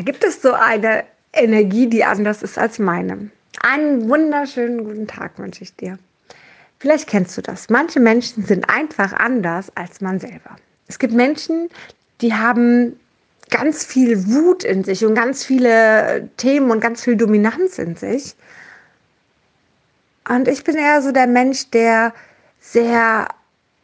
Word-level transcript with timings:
Da 0.00 0.04
gibt 0.04 0.24
es 0.24 0.40
so 0.40 0.54
eine 0.54 1.04
Energie, 1.34 1.86
die 1.86 2.04
anders 2.04 2.42
ist 2.42 2.56
als 2.56 2.78
meine. 2.78 3.28
Einen 3.60 4.08
wunderschönen 4.08 4.82
guten 4.82 5.06
Tag 5.06 5.38
wünsche 5.38 5.62
ich 5.62 5.76
dir. 5.76 5.98
Vielleicht 6.78 7.06
kennst 7.06 7.36
du 7.36 7.42
das. 7.42 7.68
Manche 7.68 8.00
Menschen 8.00 8.46
sind 8.46 8.70
einfach 8.70 9.12
anders 9.12 9.70
als 9.76 10.00
man 10.00 10.18
selber. 10.18 10.56
Es 10.88 10.98
gibt 10.98 11.12
Menschen, 11.12 11.68
die 12.22 12.32
haben 12.32 12.98
ganz 13.50 13.84
viel 13.84 14.26
Wut 14.26 14.64
in 14.64 14.84
sich 14.84 15.04
und 15.04 15.14
ganz 15.14 15.44
viele 15.44 16.30
Themen 16.38 16.70
und 16.70 16.80
ganz 16.80 17.04
viel 17.04 17.16
Dominanz 17.16 17.78
in 17.78 17.94
sich. 17.94 18.34
Und 20.30 20.48
ich 20.48 20.64
bin 20.64 20.76
eher 20.76 21.02
so 21.02 21.12
der 21.12 21.26
Mensch, 21.26 21.68
der 21.72 22.14
sehr 22.58 23.28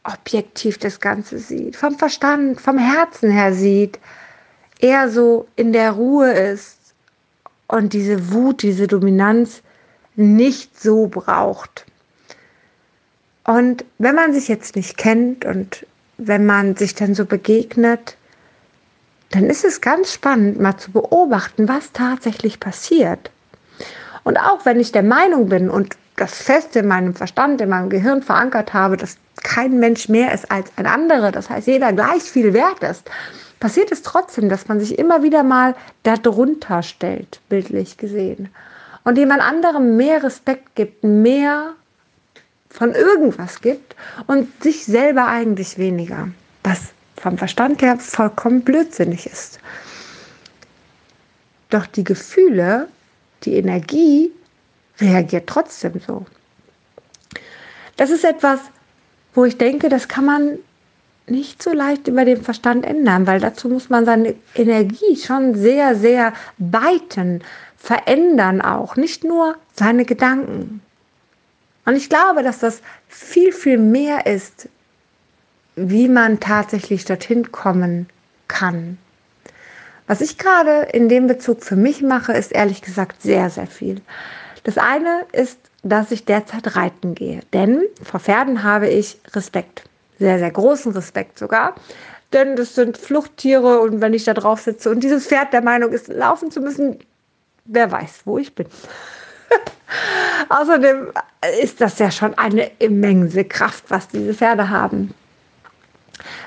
objektiv 0.03 0.79
das 0.79 0.99
Ganze 0.99 1.39
sieht, 1.39 1.77
vom 1.77 1.99
Verstand, 1.99 2.59
vom 2.59 2.79
Herzen 2.79 3.31
her 3.31 3.53
sieht, 3.53 3.99
eher 4.79 5.11
so 5.11 5.47
in 5.57 5.73
der 5.73 5.93
Ruhe 5.93 6.33
ist 6.33 6.79
und 7.67 7.93
diese 7.93 8.33
Wut, 8.33 8.63
diese 8.63 8.87
Dominanz 8.87 9.63
nicht 10.15 10.81
so 10.81 11.09
braucht. 11.09 11.85
Und 13.45 13.85
wenn 13.99 14.15
man 14.15 14.33
sich 14.33 14.49
jetzt 14.49 14.77
nicht 14.77 14.97
kennt 14.97 15.45
und 15.45 15.87
wenn 16.19 16.47
man 16.47 16.77
sich 16.77 16.95
dann 16.95 17.15
so 17.15 17.25
begegnet, 17.25 18.17
dann 19.31 19.45
ist 19.45 19.65
es 19.65 19.81
ganz 19.81 20.13
spannend, 20.13 20.61
mal 20.61 20.77
zu 20.77 20.91
beobachten, 20.91 21.69
was 21.69 21.93
tatsächlich 21.93 22.61
passiert. 22.61 23.31
Und 24.25 24.39
auch 24.39 24.65
wenn 24.65 24.81
ich 24.81 24.93
der 24.93 25.03
Meinung 25.03 25.49
bin 25.49 25.69
und 25.71 25.97
das 26.17 26.43
fest 26.43 26.75
in 26.77 26.89
meinem 26.89 27.15
Verstand, 27.15 27.61
in 27.61 27.69
meinem 27.69 27.91
Gehirn 27.91 28.23
verankert 28.23 28.73
habe, 28.73 28.97
dass 28.97 29.19
kein 29.43 29.79
Mensch 29.79 30.09
mehr 30.09 30.33
ist 30.33 30.51
als 30.51 30.71
ein 30.77 30.87
anderer, 30.87 31.31
das 31.31 31.51
heißt, 31.51 31.67
jeder 31.67 31.93
gleich 31.93 32.23
viel 32.23 32.55
wert 32.55 32.83
ist, 32.83 33.09
passiert 33.61 33.93
es 33.93 34.03
trotzdem, 34.03 34.49
dass 34.49 34.69
man 34.69 34.81
sich 34.81 34.99
immer 34.99 35.23
wieder 35.23 35.43
mal 35.43 35.75
darunter 36.03 36.83
stellt, 36.83 37.41
bildlich 37.49 37.97
gesehen. 37.97 38.51
Und 39.05 39.19
jemand 39.19 39.41
anderem 39.41 39.97
mehr 39.97 40.23
Respekt 40.23 40.75
gibt, 40.75 41.05
mehr 41.05 41.75
von 42.69 42.93
irgendwas 42.93 43.61
gibt 43.61 43.97
und 44.27 44.63
sich 44.63 44.85
selber 44.85 45.27
eigentlich 45.27 45.79
weniger. 45.79 46.29
Was 46.65 46.93
vom 47.17 47.39
Verstand 47.39 47.83
her 47.83 47.99
vollkommen 47.99 48.63
blödsinnig 48.63 49.27
ist. 49.27 49.59
Doch 51.71 51.87
die 51.87 52.05
Gefühle, 52.05 52.89
die 53.45 53.55
Energie 53.55 54.31
reagiert 55.01 55.49
trotzdem 55.49 56.01
so. 56.07 56.27
Das 57.97 58.11
ist 58.11 58.25
etwas, 58.25 58.61
wo 59.35 59.45
ich 59.45 59.59
denke, 59.59 59.89
das 59.89 60.09
kann 60.09 60.27
man 60.27 60.59
nicht 61.29 61.63
so 61.63 61.73
leicht 61.73 62.09
über 62.09 62.25
den 62.25 62.43
Verstand 62.43 62.85
ändern, 62.85 63.27
weil 63.27 63.41
dazu 63.41 63.69
muss 63.69 63.91
man 63.91 64.05
seine 64.05 64.35
Energie 64.55 65.17
schon 65.17 65.55
sehr, 65.55 65.97
sehr 65.97 66.33
weiten, 66.59 67.43
verändern 67.77 68.61
auch, 68.61 68.97
nicht 68.97 69.25
nur 69.25 69.57
seine 69.75 70.05
Gedanken. 70.05 70.81
Und 71.85 71.97
ich 71.97 72.09
glaube, 72.09 72.43
dass 72.43 72.59
das 72.59 72.81
viel, 73.09 73.53
viel 73.53 73.79
mehr 73.79 74.27
ist, 74.27 74.69
wie 75.77 76.09
man 76.09 76.41
tatsächlich 76.41 77.05
dorthin 77.05 77.53
kommen 77.53 78.09
kann. 78.49 78.99
Was 80.07 80.21
ich 80.21 80.39
gerade 80.39 80.89
in 80.93 81.09
dem 81.09 81.27
Bezug 81.27 81.63
für 81.63 81.77
mich 81.77 82.03
mache, 82.03 82.33
ist 82.33 82.53
ehrlich 82.53 82.83
gesagt 82.83 83.23
sehr, 83.23 83.51
sehr 83.51 83.67
viel. 83.67 84.01
Das 84.63 84.79
eine 84.79 85.25
ist, 85.33 85.59
dass 85.83 86.11
ich 86.11 86.25
derzeit 86.25 86.77
reiten 86.77 87.15
gehe, 87.15 87.41
denn 87.53 87.83
vor 88.03 88.21
Pferden 88.21 88.63
habe 88.63 88.89
ich 88.89 89.19
Respekt 89.35 89.85
sehr, 90.19 90.39
sehr 90.39 90.51
großen 90.51 90.93
Respekt 90.93 91.39
sogar. 91.39 91.75
Denn 92.33 92.57
das 92.57 92.75
sind 92.75 92.99
Fluchttiere 92.99 93.81
und 93.81 94.01
wenn 94.01 94.15
ich 94.15 94.25
da 94.25 94.35
drauf 94.35 94.61
sitze 94.61 94.91
und 94.91 95.01
dieses 95.01 95.27
Pferd 95.27 95.53
der 95.53 95.63
Meinung 95.63 95.93
ist, 95.93 96.09
laufen 96.09 96.51
zu 96.51 96.61
müssen, 96.61 96.99
wer 97.67 97.91
weiß, 97.91 98.23
wo 98.25 98.39
ich 98.39 98.55
bin. 98.55 98.67
Außerdem 100.49 101.13
ist 101.63 101.81
das 101.81 101.99
ja 101.99 102.11
schon 102.11 102.37
eine 102.37 102.71
immense 102.79 103.45
Kraft, 103.45 103.85
was 103.89 104.09
diese 104.09 104.35
Pferde 104.35 104.71
haben. 104.71 105.15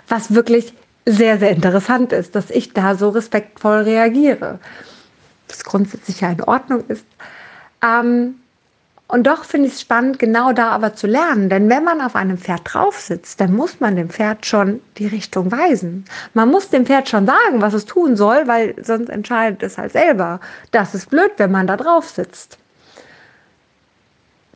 Was 0.09 0.33
wirklich 0.33 0.73
sehr, 1.05 1.39
sehr 1.39 1.51
interessant 1.51 2.11
ist, 2.11 2.35
dass 2.35 2.49
ich 2.49 2.73
da 2.73 2.95
so 2.95 3.09
respektvoll 3.09 3.81
reagiere. 3.81 4.59
Was 5.47 5.63
grundsätzlich 5.63 6.21
ja 6.21 6.31
in 6.31 6.43
Ordnung 6.43 6.83
ist. 6.87 7.05
Ähm, 7.83 8.35
und 9.11 9.25
doch 9.25 9.43
finde 9.43 9.67
ich 9.67 9.73
es 9.73 9.81
spannend, 9.81 10.19
genau 10.19 10.53
da 10.53 10.69
aber 10.69 10.93
zu 10.93 11.07
lernen. 11.07 11.49
Denn 11.49 11.67
wenn 11.67 11.83
man 11.83 11.99
auf 11.99 12.15
einem 12.15 12.37
Pferd 12.37 12.61
drauf 12.63 12.99
sitzt, 12.99 13.41
dann 13.41 13.55
muss 13.55 13.79
man 13.79 13.95
dem 13.95 14.11
Pferd 14.11 14.45
schon 14.45 14.81
die 14.99 15.07
Richtung 15.07 15.51
weisen. 15.51 16.05
Man 16.35 16.49
muss 16.49 16.69
dem 16.69 16.85
Pferd 16.85 17.09
schon 17.09 17.25
sagen, 17.25 17.59
was 17.59 17.73
es 17.73 17.85
tun 17.85 18.15
soll, 18.15 18.47
weil 18.47 18.75
sonst 18.85 19.09
entscheidet 19.09 19.63
es 19.63 19.79
halt 19.79 19.93
selber. 19.93 20.39
Das 20.69 20.93
ist 20.93 21.09
blöd, 21.09 21.31
wenn 21.37 21.49
man 21.49 21.65
da 21.65 21.75
drauf 21.75 22.07
sitzt. 22.07 22.59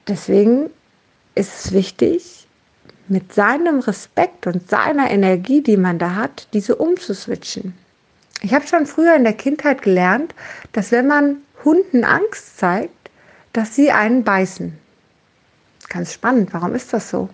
Deswegen 0.07 0.69
ist 1.33 1.65
es 1.65 1.71
wichtig, 1.73 2.47
mit 3.07 3.33
seinem 3.33 3.79
Respekt 3.79 4.45
und 4.45 4.69
seiner 4.69 5.09
Energie, 5.09 5.63
die 5.63 5.77
man 5.77 5.97
da 5.97 6.13
hat, 6.13 6.47
diese 6.53 6.75
umzuswitchen. 6.75 7.73
Ich 8.43 8.53
habe 8.53 8.67
schon 8.67 8.85
früher 8.85 9.15
in 9.15 9.23
der 9.23 9.33
Kindheit 9.33 9.81
gelernt, 9.81 10.35
dass 10.73 10.91
wenn 10.91 11.07
man 11.07 11.37
Hunden 11.65 12.03
Angst 12.03 12.59
zeigt, 12.59 13.02
dass 13.53 13.75
sie 13.75 13.91
einen 13.91 14.23
beißen. 14.23 14.77
Ganz 15.89 16.13
spannend, 16.13 16.53
warum 16.53 16.75
ist 16.75 16.91
das 16.91 17.09
so? 17.09 17.29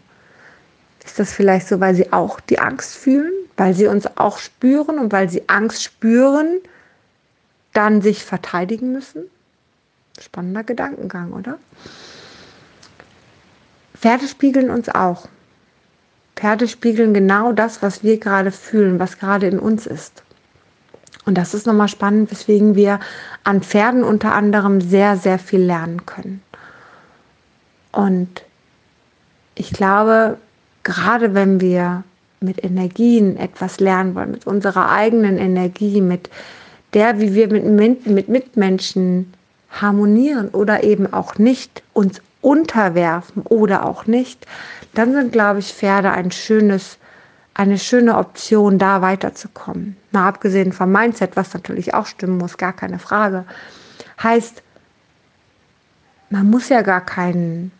Ist 1.05 1.17
das 1.17 1.33
vielleicht 1.33 1.67
so, 1.67 1.79
weil 1.79 1.95
sie 1.95 2.11
auch 2.11 2.39
die 2.41 2.59
Angst 2.59 2.95
fühlen, 2.95 3.31
weil 3.57 3.73
sie 3.73 3.87
uns 3.87 4.05
auch 4.17 4.37
spüren 4.37 4.99
und 4.99 5.11
weil 5.11 5.29
sie 5.29 5.47
Angst 5.47 5.83
spüren, 5.83 6.59
dann 7.73 8.01
sich 8.01 8.23
verteidigen 8.23 8.91
müssen? 8.91 9.23
Spannender 10.19 10.63
Gedankengang, 10.63 11.31
oder? 11.31 11.57
Pferde 13.95 14.27
spiegeln 14.27 14.69
uns 14.69 14.89
auch. 14.89 15.27
Pferde 16.35 16.67
spiegeln 16.67 17.13
genau 17.13 17.53
das, 17.53 17.81
was 17.81 18.03
wir 18.03 18.19
gerade 18.19 18.51
fühlen, 18.51 18.99
was 18.99 19.17
gerade 19.17 19.47
in 19.47 19.59
uns 19.59 19.87
ist. 19.87 20.23
Und 21.29 21.37
das 21.37 21.53
ist 21.53 21.67
nochmal 21.67 21.87
spannend, 21.87 22.31
weswegen 22.31 22.73
wir 22.73 22.99
an 23.43 23.61
Pferden 23.61 24.03
unter 24.03 24.33
anderem 24.33 24.81
sehr, 24.81 25.15
sehr 25.15 25.37
viel 25.37 25.61
lernen 25.61 26.07
können. 26.07 26.41
Und 27.91 28.41
ich 29.53 29.71
glaube, 29.71 30.39
gerade 30.81 31.35
wenn 31.35 31.61
wir 31.61 32.03
mit 32.39 32.63
Energien 32.63 33.37
etwas 33.37 33.79
lernen 33.79 34.15
wollen, 34.15 34.31
mit 34.31 34.47
unserer 34.47 34.89
eigenen 34.89 35.37
Energie, 35.37 36.01
mit 36.01 36.31
der, 36.95 37.19
wie 37.19 37.35
wir 37.35 37.47
mit, 37.47 38.07
mit 38.07 38.27
Mitmenschen 38.27 39.31
harmonieren 39.69 40.49
oder 40.49 40.83
eben 40.83 41.13
auch 41.13 41.37
nicht, 41.37 41.83
uns 41.93 42.23
unterwerfen 42.41 43.43
oder 43.43 43.85
auch 43.85 44.07
nicht, 44.07 44.47
dann 44.95 45.13
sind, 45.13 45.31
glaube 45.31 45.59
ich, 45.59 45.71
Pferde 45.75 46.09
ein 46.09 46.31
schönes 46.31 46.97
eine 47.59 47.77
schöne 47.77 48.17
Option, 48.17 48.79
da 48.79 49.01
weiterzukommen. 49.01 49.97
Mal 50.11 50.29
abgesehen 50.29 50.71
vom 50.71 50.93
Mindset, 50.93 51.35
was 51.35 51.53
natürlich 51.53 51.93
auch 51.93 52.05
stimmen 52.05 52.37
muss, 52.37 52.57
gar 52.57 52.71
keine 52.71 52.99
Frage. 52.99 53.43
Heißt, 54.23 54.63
man 56.29 56.49
muss 56.49 56.69
ja 56.69 56.83
gar 56.83 57.01
kein 57.01 57.71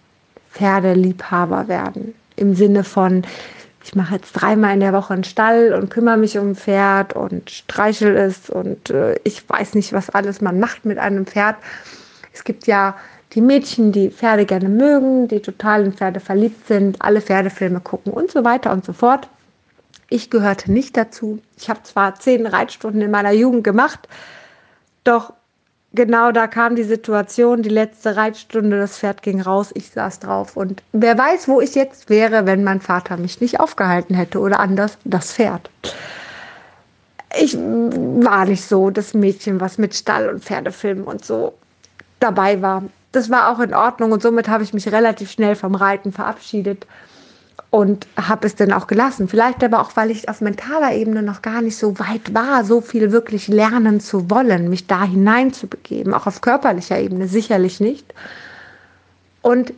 Pferdeliebhaber 0.52 1.70
werden. 1.70 2.14
Im 2.36 2.56
Sinne 2.56 2.84
von, 2.84 3.24
ich 3.82 3.96
mache 3.96 4.16
jetzt 4.16 4.34
dreimal 4.34 4.74
in 4.74 4.82
der 4.82 4.92
Woche 4.92 5.14
einen 5.14 5.24
Stall 5.24 5.74
und 5.74 5.90
kümmere 5.90 6.18
mich 6.18 6.38
um 6.38 6.50
ein 6.50 6.56
Pferd 6.56 7.14
und 7.14 7.50
streichel 7.50 8.18
es 8.18 8.50
und 8.50 8.90
äh, 8.90 9.16
ich 9.24 9.50
weiß 9.50 9.76
nicht, 9.76 9.94
was 9.94 10.10
alles 10.10 10.42
man 10.42 10.60
macht 10.60 10.84
mit 10.84 10.98
einem 10.98 11.26
Pferd. 11.26 11.56
Es 12.34 12.44
gibt 12.44 12.68
ja 12.68 12.98
die 13.32 13.42
Mädchen, 13.42 13.94
die 13.94 14.12
Pferde 14.12 14.46
gerne 14.46 14.68
mögen, 14.68 15.30
die 15.30 15.40
total 15.40 15.86
in 15.86 15.94
Pferde 15.94 16.20
verliebt 16.20 16.68
sind, 16.68 17.02
alle 17.02 17.22
Pferdefilme 17.22 17.80
gucken 17.80 18.12
und 18.12 18.30
so 18.30 18.44
weiter 18.44 18.74
und 18.74 18.84
so 18.84 18.92
fort. 18.92 19.30
Ich 20.10 20.30
gehörte 20.30 20.72
nicht 20.72 20.98
dazu. 20.98 21.40
Ich 21.58 21.70
habe 21.70 21.84
zwar 21.84 22.16
zehn 22.16 22.48
Reitstunden 22.48 23.02
in 23.02 23.12
meiner 23.12 23.32
Jugend 23.32 23.64
gemacht, 23.64 24.08
doch 25.04 25.34
genau 25.94 26.32
da 26.32 26.48
kam 26.48 26.76
die 26.76 26.84
Situation, 26.84 27.62
die 27.62 27.70
letzte 27.70 28.16
Reitstunde, 28.16 28.80
das 28.80 28.98
Pferd 28.98 29.22
ging 29.22 29.42
raus, 29.42 29.72
ich 29.74 29.92
saß 29.92 30.20
drauf. 30.20 30.58
Und 30.58 30.84
wer 30.92 31.18
weiß, 31.18 31.48
wo 31.48 31.62
ich 31.62 31.76
jetzt 31.76 32.10
wäre, 32.10 32.46
wenn 32.46 32.64
mein 32.64 32.82
Vater 32.82 33.18
mich 33.18 33.40
nicht 33.40 33.60
aufgehalten 33.60 34.16
hätte 34.16 34.40
oder 34.40 34.60
anders, 34.60 34.98
das 35.04 35.34
Pferd. 35.34 35.70
Ich 37.40 37.56
war 37.56 38.46
nicht 38.46 38.66
so 38.66 38.90
das 38.90 39.14
Mädchen, 39.14 39.62
was 39.62 39.78
mit 39.78 39.94
Stall 39.94 40.30
und 40.30 40.44
Pferdefilmen 40.44 41.04
und 41.04 41.24
so 41.24 41.54
dabei 42.20 42.62
war. 42.62 42.84
Das 43.12 43.30
war 43.30 43.50
auch 43.50 43.60
in 43.60 43.76
Ordnung 43.76 44.12
und 44.12 44.22
somit 44.22 44.48
habe 44.48 44.64
ich 44.64 44.74
mich 44.74 44.92
relativ 44.92 45.32
schnell 45.32 45.56
vom 45.56 45.76
Reiten 45.76 46.12
verabschiedet 46.12 46.86
und 47.72 48.08
habe 48.18 48.48
es 48.48 48.56
dann 48.56 48.74
auch 48.74 48.88
gelassen. 48.88 49.28
Vielleicht 49.28 49.64
aber 49.64 49.80
auch, 49.82 49.96
weil 49.96 50.10
ich 50.10 50.28
auf 50.28 50.42
mentaler 50.42 50.94
Ebene 50.94 51.22
noch 51.22 51.42
gar 51.42 51.62
nicht 51.62 51.78
so 51.78 52.00
weit 52.00 52.34
war, 52.34 52.64
so 52.64 52.82
viel 52.82 53.12
wirklich 53.12 53.48
lernen 53.48 54.00
zu 54.00 54.30
wollen, 54.30 54.70
mich 54.70 54.88
da 54.88 55.04
hineinzubegeben. 55.04 56.14
Auch 56.14 56.26
auf 56.26 56.42
körperlicher 56.42 57.00
Ebene 57.00 57.28
sicherlich 57.28 57.80
nicht. 57.80 58.14
Und 59.42 59.74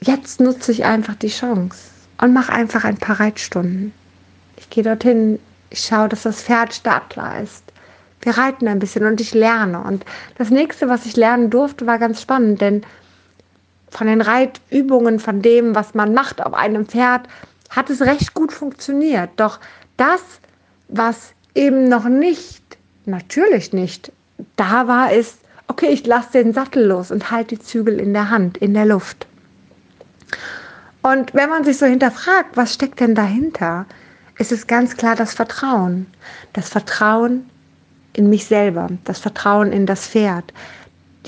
jetzt 0.00 0.40
nutze 0.40 0.70
ich 0.70 0.84
einfach 0.84 1.16
die 1.16 1.28
Chance 1.28 1.78
und 2.20 2.32
mache 2.32 2.52
einfach 2.52 2.84
ein 2.84 2.98
paar 2.98 3.18
Reitstunden. 3.18 3.92
Ich 4.56 4.70
gehe 4.70 4.84
dorthin, 4.84 5.40
ich 5.70 5.80
schaue, 5.80 6.08
dass 6.08 6.22
das 6.22 6.42
Pferd 6.42 6.72
startklar 6.72 7.42
ist. 7.42 7.64
Wir 8.22 8.36
reiten 8.36 8.66
ein 8.68 8.78
bisschen 8.78 9.06
und 9.06 9.20
ich 9.20 9.34
lerne. 9.34 9.80
Und 9.80 10.04
das 10.36 10.50
nächste, 10.50 10.88
was 10.88 11.06
ich 11.06 11.16
lernen 11.16 11.50
durfte, 11.50 11.86
war 11.86 11.98
ganz 11.98 12.22
spannend, 12.22 12.60
denn 12.60 12.82
von 13.90 14.06
den 14.06 14.20
Reitübungen, 14.20 15.18
von 15.18 15.42
dem, 15.42 15.74
was 15.74 15.94
man 15.94 16.14
macht 16.14 16.44
auf 16.44 16.54
einem 16.54 16.86
Pferd, 16.86 17.28
hat 17.70 17.90
es 17.90 18.02
recht 18.02 18.34
gut 18.34 18.52
funktioniert. 18.52 19.30
Doch 19.36 19.60
das, 19.96 20.20
was 20.88 21.32
eben 21.54 21.88
noch 21.88 22.04
nicht, 22.04 22.62
natürlich 23.06 23.72
nicht, 23.72 24.12
da 24.56 24.86
war, 24.86 25.12
ist, 25.12 25.38
okay, 25.66 25.88
ich 25.88 26.06
lasse 26.06 26.32
den 26.32 26.52
Sattel 26.52 26.86
los 26.86 27.10
und 27.10 27.30
halte 27.30 27.56
die 27.56 27.62
Zügel 27.62 28.00
in 28.00 28.12
der 28.12 28.30
Hand, 28.30 28.58
in 28.58 28.74
der 28.74 28.86
Luft. 28.86 29.26
Und 31.02 31.34
wenn 31.34 31.48
man 31.48 31.64
sich 31.64 31.78
so 31.78 31.86
hinterfragt, 31.86 32.56
was 32.56 32.74
steckt 32.74 33.00
denn 33.00 33.14
dahinter, 33.14 33.86
ist 34.38 34.52
es 34.52 34.66
ganz 34.66 34.96
klar 34.96 35.16
das 35.16 35.34
Vertrauen. 35.34 36.06
Das 36.52 36.68
Vertrauen 36.68 37.48
in 38.12 38.30
mich 38.30 38.46
selber, 38.46 38.88
das 39.04 39.20
Vertrauen 39.20 39.72
in 39.72 39.86
das 39.86 40.08
Pferd, 40.08 40.52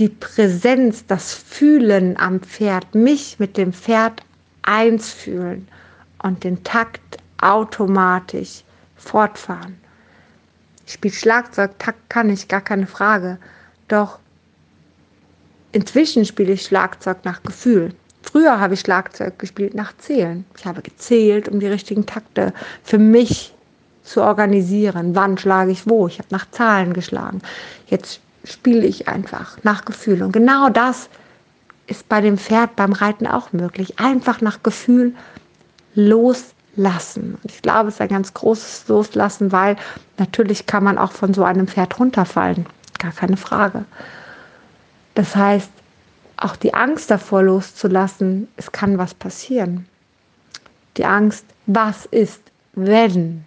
die 0.00 0.08
Präsenz, 0.08 1.04
das 1.06 1.34
Fühlen 1.34 2.16
am 2.16 2.40
Pferd, 2.40 2.94
mich 2.94 3.38
mit 3.38 3.58
dem 3.58 3.74
Pferd 3.74 4.22
eins 4.62 5.10
fühlen 5.10 5.68
und 6.22 6.42
den 6.42 6.64
Takt 6.64 7.18
automatisch 7.40 8.64
fortfahren. 8.96 9.78
Ich 10.86 10.94
spiele 10.94 11.14
Schlagzeug, 11.14 11.78
Takt 11.78 12.08
kann 12.08 12.30
ich, 12.30 12.48
gar 12.48 12.62
keine 12.62 12.86
Frage. 12.86 13.38
Doch 13.88 14.18
inzwischen 15.72 16.24
spiele 16.24 16.54
ich 16.54 16.62
Schlagzeug 16.62 17.18
nach 17.24 17.42
Gefühl. 17.42 17.94
Früher 18.22 18.58
habe 18.58 18.74
ich 18.74 18.80
Schlagzeug 18.80 19.38
gespielt 19.38 19.74
nach 19.74 19.94
Zählen. 19.98 20.46
Ich 20.56 20.64
habe 20.64 20.80
gezählt, 20.80 21.48
um 21.48 21.60
die 21.60 21.66
richtigen 21.66 22.06
Takte 22.06 22.54
für 22.82 22.98
mich 22.98 23.54
zu 24.02 24.22
organisieren. 24.22 25.14
Wann 25.14 25.36
schlage 25.36 25.72
ich 25.72 25.86
wo? 25.86 26.06
Ich 26.06 26.18
habe 26.18 26.28
nach 26.30 26.50
Zahlen 26.50 26.94
geschlagen. 26.94 27.42
Jetzt 27.86 28.20
spiele 28.44 28.86
ich 28.86 29.08
einfach 29.08 29.58
nach 29.62 29.84
Gefühl. 29.84 30.22
Und 30.22 30.32
genau 30.32 30.68
das 30.68 31.08
ist 31.86 32.08
bei 32.08 32.20
dem 32.20 32.38
Pferd 32.38 32.76
beim 32.76 32.92
Reiten 32.92 33.26
auch 33.26 33.52
möglich. 33.52 33.98
Einfach 33.98 34.40
nach 34.40 34.62
Gefühl 34.62 35.14
loslassen. 35.94 37.38
Und 37.42 37.50
ich 37.50 37.62
glaube, 37.62 37.88
es 37.88 37.96
ist 37.96 38.00
ein 38.00 38.08
ganz 38.08 38.32
großes 38.32 38.88
Loslassen, 38.88 39.52
weil 39.52 39.76
natürlich 40.18 40.66
kann 40.66 40.84
man 40.84 40.98
auch 40.98 41.12
von 41.12 41.34
so 41.34 41.44
einem 41.44 41.66
Pferd 41.66 41.98
runterfallen. 41.98 42.66
Gar 42.98 43.12
keine 43.12 43.36
Frage. 43.36 43.84
Das 45.14 45.34
heißt, 45.34 45.70
auch 46.36 46.56
die 46.56 46.72
Angst 46.72 47.10
davor 47.10 47.42
loszulassen, 47.42 48.48
es 48.56 48.72
kann 48.72 48.96
was 48.96 49.14
passieren. 49.14 49.86
Die 50.96 51.04
Angst, 51.04 51.44
was 51.66 52.06
ist, 52.06 52.40
wenn? 52.72 53.44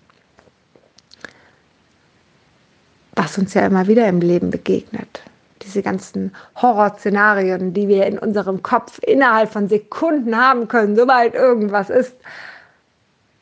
Was 3.23 3.37
uns 3.37 3.53
ja 3.53 3.65
immer 3.65 3.87
wieder 3.87 4.05
im 4.09 4.19
Leben 4.19 4.49
begegnet. 4.49 5.21
Diese 5.61 5.81
ganzen 5.81 6.35
Horrorszenarien, 6.61 7.73
die 7.73 7.87
wir 7.87 8.05
in 8.05 8.19
unserem 8.19 8.61
Kopf 8.61 8.99
innerhalb 9.01 9.49
von 9.49 9.69
Sekunden 9.69 10.35
haben 10.35 10.67
können, 10.67 10.97
sobald 10.97 11.33
irgendwas 11.33 11.89
ist, 11.89 12.13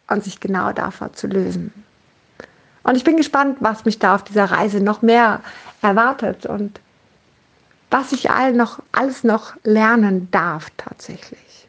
und 0.07 0.23
sich 0.23 0.39
genau 0.39 0.71
davor 0.71 1.13
zu 1.13 1.25
lösen. 1.25 1.73
Und 2.83 2.95
ich 2.95 3.03
bin 3.03 3.17
gespannt, 3.17 3.57
was 3.59 3.85
mich 3.85 3.97
da 3.97 4.13
auf 4.13 4.23
dieser 4.23 4.45
Reise 4.45 4.81
noch 4.81 5.01
mehr 5.01 5.41
erwartet 5.81 6.45
und 6.45 6.79
was 7.89 8.11
ich 8.11 8.29
all 8.29 8.53
noch, 8.53 8.79
alles 8.91 9.23
noch 9.23 9.53
lernen 9.63 10.27
darf 10.29 10.67
tatsächlich. 10.77 11.67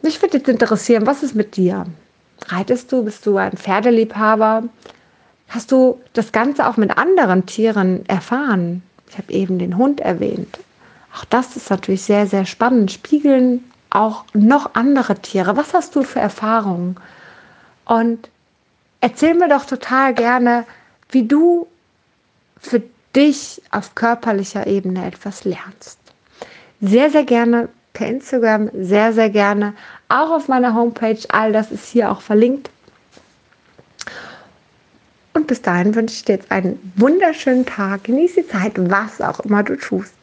Mich 0.00 0.22
würde 0.22 0.38
jetzt 0.38 0.48
interessieren, 0.48 1.06
was 1.06 1.22
ist 1.22 1.34
mit 1.34 1.56
dir? 1.56 1.84
Reitest 2.46 2.90
du? 2.90 3.04
Bist 3.04 3.26
du 3.26 3.36
ein 3.36 3.56
Pferdeliebhaber? 3.56 4.64
Hast 5.50 5.72
du 5.72 6.00
das 6.12 6.30
Ganze 6.30 6.68
auch 6.68 6.76
mit 6.76 6.96
anderen 6.96 7.44
Tieren 7.44 8.06
erfahren? 8.06 8.84
Ich 9.08 9.18
habe 9.18 9.32
eben 9.32 9.58
den 9.58 9.76
Hund 9.76 10.00
erwähnt. 10.00 10.60
Auch 11.12 11.24
das 11.24 11.56
ist 11.56 11.70
natürlich 11.70 12.02
sehr, 12.02 12.28
sehr 12.28 12.46
spannend. 12.46 12.92
Spiegeln 12.92 13.64
auch 13.90 14.24
noch 14.32 14.74
andere 14.74 15.16
Tiere. 15.16 15.56
Was 15.56 15.74
hast 15.74 15.96
du 15.96 16.04
für 16.04 16.20
Erfahrungen? 16.20 16.96
Und 17.84 18.30
erzähl 19.00 19.34
mir 19.34 19.48
doch 19.48 19.64
total 19.64 20.14
gerne, 20.14 20.64
wie 21.10 21.26
du 21.26 21.66
für 22.60 22.80
dich 23.16 23.60
auf 23.72 23.96
körperlicher 23.96 24.68
Ebene 24.68 25.04
etwas 25.04 25.44
lernst. 25.44 25.98
Sehr, 26.80 27.10
sehr 27.10 27.24
gerne 27.24 27.68
per 27.92 28.06
Instagram, 28.06 28.70
sehr, 28.72 29.12
sehr 29.12 29.30
gerne 29.30 29.74
auch 30.08 30.30
auf 30.30 30.46
meiner 30.46 30.74
Homepage. 30.74 31.18
All 31.30 31.52
das 31.52 31.72
ist 31.72 31.88
hier 31.88 32.12
auch 32.12 32.20
verlinkt. 32.20 32.70
Bis 35.50 35.62
dahin 35.62 35.96
wünsche 35.96 36.14
ich 36.14 36.24
dir 36.24 36.36
jetzt 36.36 36.52
einen 36.52 36.78
wunderschönen 36.94 37.66
Tag. 37.66 38.04
Genieße 38.04 38.42
die 38.42 38.46
Zeit, 38.46 38.74
was 38.76 39.20
auch 39.20 39.40
immer 39.40 39.64
du 39.64 39.76
tust. 39.76 40.14